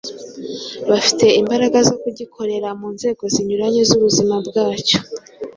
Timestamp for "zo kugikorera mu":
1.87-2.87